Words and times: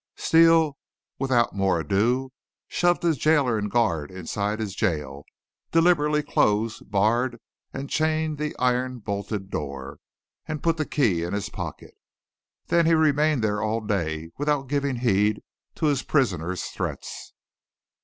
Steele, 0.15 0.79
without 1.19 1.53
more 1.53 1.79
ado, 1.79 2.31
shoved 2.67 3.03
his 3.03 3.19
jailer 3.19 3.59
and 3.59 3.69
guard 3.69 4.09
inside 4.09 4.59
his 4.59 4.73
jail, 4.73 5.25
deliberately 5.69 6.23
closed, 6.23 6.89
barred 6.89 7.37
and 7.71 7.87
chained 7.87 8.39
the 8.39 8.55
iron 8.57 8.97
bolted 8.97 9.51
door, 9.51 9.99
and 10.47 10.63
put 10.63 10.77
the 10.77 10.87
key 10.87 11.21
in 11.21 11.33
his 11.33 11.49
pocket. 11.49 11.93
Then 12.65 12.87
he 12.87 12.95
remained 12.95 13.43
there 13.43 13.61
all 13.61 13.79
day 13.79 14.31
without 14.39 14.67
giving 14.67 14.95
heed 14.95 15.43
to 15.75 15.85
his 15.85 16.01
prisoners' 16.01 16.63
threats. 16.63 17.33